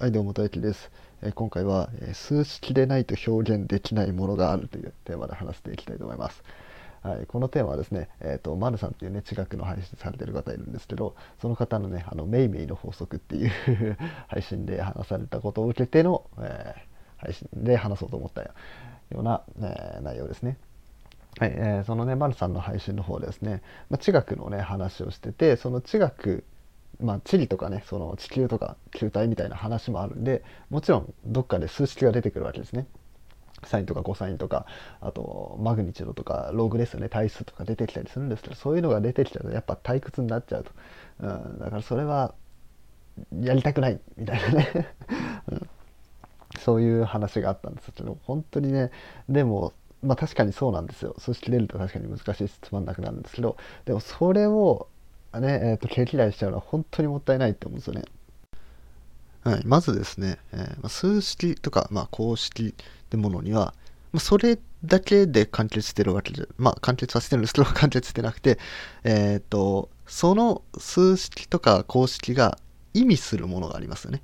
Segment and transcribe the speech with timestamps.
[0.00, 6.42] はいどうも大輝です、え今回は、え数式でないと表現できないものがあるというテーマで話していきたいと思います。
[7.02, 13.50] はい、このテーマはですね、えっ、と、マルさんっていうね、地学の配信されてる方いるんですけど、その方のね、あの、メイメイの法則っていう
[14.28, 18.52] 配信で話されたことを受けての、えー配信で話そうと思ったよ
[19.16, 20.56] うな、えー内容ですね。
[21.38, 23.60] はい、えーそのね、マルさんの配信の方でですね、
[23.90, 26.42] まあ、地学のね、話をしてて、その地学、
[27.00, 32.86] まあ、地理とかね、その地球とか球体みたいな話もあるんで、もちろんどっかで数式が出てくるわけですね。
[33.64, 34.66] サインとかコサインとか、
[35.00, 40.70] あとマグニチュードとかローグですよね、対数とか出てきたりするんですけど、そういうのが出てきたらやっぱ退屈になっちゃうと。
[41.20, 42.34] うん、だからそれは
[43.40, 44.88] やりたくないみたいなね。
[45.52, 45.68] うん
[46.58, 48.90] そういう話があったんですけど、本当にね、
[49.28, 51.14] でも、まあ確かにそうなんですよ。
[51.18, 54.88] 数式出ると確かに難しいしつまんなくなるんですけど、でもそれを、
[55.38, 58.02] ね、えーと毛嫌いしちゃうのは本当にもったいないって思うんですよね。
[59.42, 63.74] はい、まずですね、えー数式とか、まあ、公式ってものには、
[64.12, 68.58] まあ、それだけで完結してるわけで、まあ、完結はしてるんですけど、 完結してなくて、
[69.04, 72.58] えっ、と、その数式とか公式が
[72.94, 74.22] 意味するものがありますよね。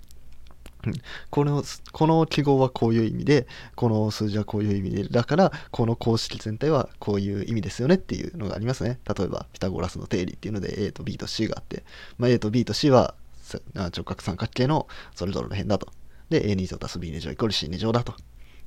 [1.31, 8.99] このこの記号はこういう意味でこの数字はこういう意味でだからこの公式全体はこういう意味ですよねっていうのがありますね。
[9.17, 11.85] 例えばピタゴラスの定理っていうので A と B と C があって、
[12.19, 13.15] まあ、A と B と C は
[13.75, 15.89] 直角三角形のそれぞれの辺だと。
[16.31, 18.15] で A2 乗足す B2 乗イコール C2 乗だと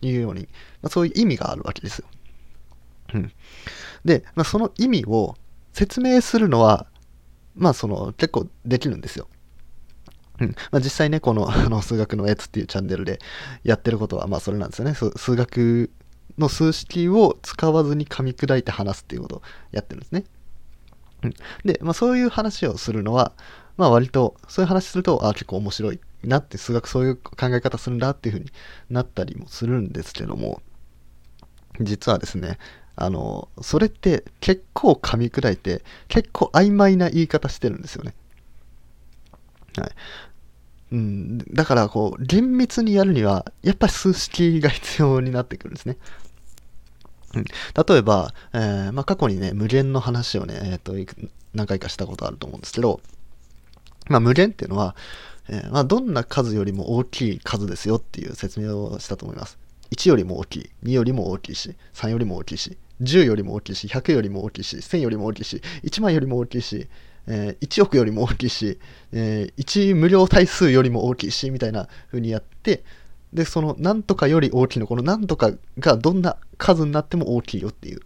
[0.01, 0.47] いうように、
[0.81, 2.07] まあ、そういう意味があるわけですよ、
[3.15, 3.33] うん、
[4.05, 5.35] で、まあ、その意味を
[5.73, 6.87] 説明するのは
[7.55, 9.27] まあその結構できるんですよ。
[10.41, 13.19] うんまあ、実際ね、この あの数学のやつっていうチャンネルで
[13.63, 14.93] やってることは、まあそれなんですよね。
[14.93, 15.91] 数学
[16.37, 20.23] の数式を使わずに噛み砕いて話すっていうことをやってるんですね。
[21.23, 21.33] うん、
[21.65, 23.33] で、まあそういう話をするのは、
[23.77, 28.51] まあ割と、そういう話すると、あ結構面白いなって、数学そういう考え方するんだっていうふうに
[28.89, 30.61] なったりもするんですけども、
[31.81, 32.57] 実はですね、
[32.95, 38.13] あの、それって結構噛み砕いて、結構曖昧な言い方してるんですよね。
[39.77, 39.91] はい。
[40.91, 45.97] うん、だからこう厳密にやるにはやっぱり数式が必要になってくるんですね。
[47.35, 50.93] うん、例えば、えーまあ、過去にね無限の話をね、えーと
[51.53, 53.01] 何回かしたことあると思うんですけど、
[54.07, 54.95] まあ、無限っていうのは、
[55.49, 59.57] えーまあ、どんな数よりも大きい数ですよっていう説明をしたと思います。
[59.91, 66.87] 1よりも大きい、2よりも大きいし、3よりも大きいし、10よりも大きいし、100よりも大きいし、1000よりも大きいし、1万よりも大きいし、
[67.29, 68.79] えー1億よりも大きいし、
[69.13, 72.83] えー1無料対数よりも大きいし、みたいな風にやって、
[73.31, 78.01] で、そのなんとかより大きいの、このなんとかがどんな数になっても大きいよっていう、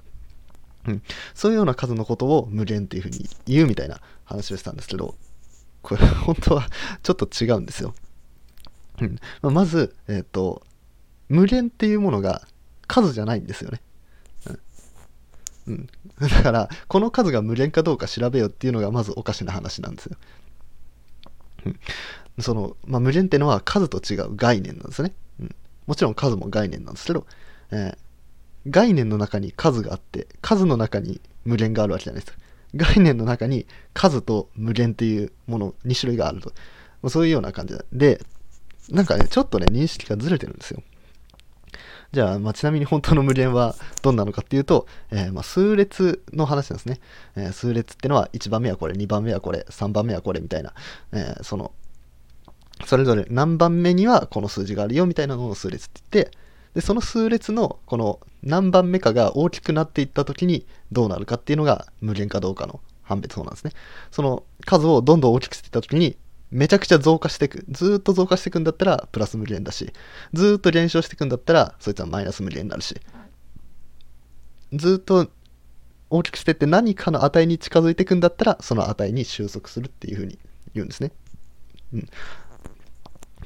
[0.87, 1.01] うん、
[1.33, 5.15] そういうような数のことを無限っていう風に言うみたいな話をしたんですけど、
[5.81, 6.67] これ本当は
[7.01, 7.93] ちょっと違うんですよ。
[9.01, 10.61] うんまあまず、えっ、と、
[11.29, 12.45] 無限っていうものが
[12.87, 13.81] 数じゃないんですよね。
[15.67, 20.17] うん、だからこの数が無限かどうか調べようっていうのがまずおかしな話なんですよ。
[21.65, 21.79] うん、
[22.39, 25.13] その、まあ、無限ってのは数と違う概念なんですね。
[25.39, 25.55] うん、
[25.87, 27.25] もちろん数も概念なんですけど、
[27.71, 27.97] えー
[28.67, 32.39] 概念の中に数があって数の中に無限があるわけじゃないですか。
[32.75, 36.53] 概念の中に数と無限っていうもの2種類があると。
[37.09, 38.21] そういうような感じで、
[38.89, 40.81] なんかね、ちょっとね、認識がずれてるんですよ。
[42.13, 46.99] じゃあ、まあ、ちなみに本当の無限はどんなのかっていうと、えーまあ、数列の話なんですね、
[47.35, 50.73] えー数列ってのは1番目はこれ、2番目はこれ、3番目はこれみたいな、
[51.11, 51.71] えーその、
[52.85, 56.31] それぞれ何番目にはこの数字があるよみたいなのを数列って言って、
[56.75, 63.71] で、その数列のこの何番目かが大きくなっていった時にどうなるかっていうのが無限かどうかの判別法なんですね。
[64.11, 66.15] その数をどんどん大きくしていった時に
[66.53, 67.65] めちゃくちゃ増加していく。
[67.69, 69.91] ずっと増加していくんだったらプラス無限だし、
[70.33, 72.95] ずっと減少していくんだったらそいつはマイナス無限になるし、
[74.71, 75.29] ずっと
[76.11, 80.37] 大きくしてって何かの値に近づいていくんだったらその値に収束するっていうふうに
[80.75, 81.11] 言うんですね。
[81.91, 81.99] うん。
[82.01, 82.03] っ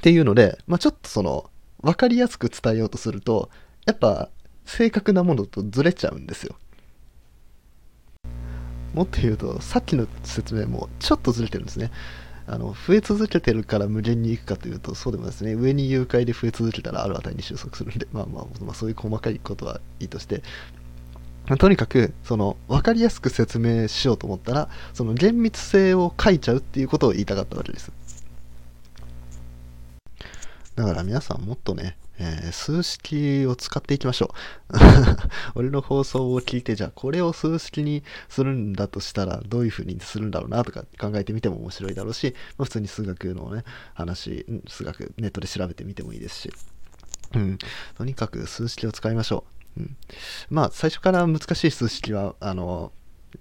[0.02, 1.50] ていうので、まあ、ちょっとその
[1.82, 3.50] 分かりやすく伝えようとすると
[3.86, 4.30] やっぱ
[4.66, 6.58] 正確なものとずれちゃうんですよ。
[8.94, 11.92] もっと言うとさっきの説明もちょっとずれてるんですね。
[12.48, 15.54] あの増え続けてるから無限にいくかというとそうでもですね。
[15.54, 20.42] 上に誘拐で増え続けたらある値に収束するんで、 まあまあ、まあそういう細かいことはいいとして。
[21.48, 27.90] まとにかくその分かりやすく説明しようと思ったらその厳密性を書いちゃうっていうことを言いたかったわけです。
[30.78, 34.30] だから皆さんもっとね、えー、数式を使っていきましょ
[34.70, 34.78] う。
[35.58, 43.64] 俺の放送を聞いて、じゃあこれを数式にするんだとしたらどういう風にするんだろうなとか考えてみても面白いだろうし、まあ、普通に数学のね、
[43.96, 46.54] 話、数学ネットで調べてみてもいいですし。
[47.34, 47.58] うん。
[47.98, 49.46] とにかく数式を使いましょ
[49.78, 49.80] う。
[49.82, 49.98] うん。
[50.52, 52.92] まあ最初から難しい数式は、あの、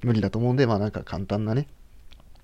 [0.02, 1.68] 無理だと思うんで、まあなんか簡単なね、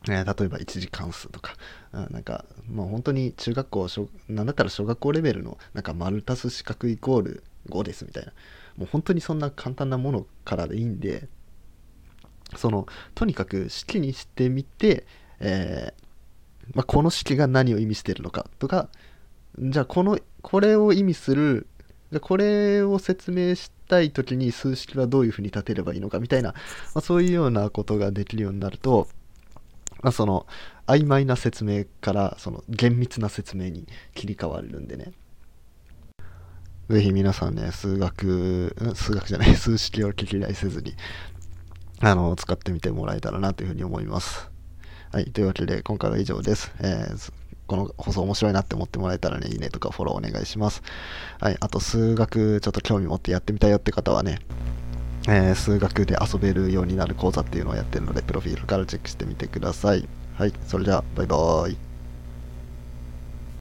[0.08, 1.54] えー、例えば一次関数とか、
[1.92, 3.88] なんか、まあ本当に中学校、
[4.28, 8.32] なんだったら小学校レベルの、なんか丸足す四角イコール5ですみたいな、
[8.76, 11.28] もう本当にそんな簡単なものからでいいんで、
[12.56, 15.06] その、とにかく式にしてみて、
[15.40, 18.88] えー、まあ、この式が何を意味してるのかとか、
[19.58, 21.66] じゃあこの、これを意味する、
[22.10, 26.56] じゃこれを説明したい時に数式はどういうふうに立てればいいのかみたいな、ま
[26.96, 29.08] あ、そういうようなことができるようになると、
[30.02, 30.46] まあ、その
[30.86, 35.12] 曖昧な説明からその厳密な説明に切り替わるんでね。
[36.90, 40.94] ぜひ皆さんね数学数学じゃない 数式を聞きいせずに
[42.00, 44.50] あの使ってみてもらえたらなというふうに思います。
[45.12, 47.32] はいというわけで今回は以上です、えー
[47.72, 50.82] この放送面白いなって思ってもらえたらね、いいねとかフォローお願いします。
[51.40, 54.40] はい、あと数学ちょっと興味持ってやってみたいよって方はね、
[55.28, 60.08] えー、数学で遊べるようになる講座っていうのをやってるので、プロフィールからチェックしてみてください。
[60.34, 61.91] はい、それじゃあ、バイバーイ。